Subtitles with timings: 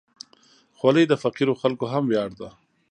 [0.77, 2.49] خولۍ د فقیرو خلکو هم ویاړ ده.